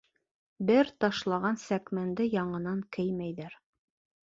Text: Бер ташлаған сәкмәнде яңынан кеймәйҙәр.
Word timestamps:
Бер 0.69 0.89
ташлаған 1.05 1.59
сәкмәнде 1.65 2.29
яңынан 2.39 2.83
кеймәйҙәр. 2.99 3.57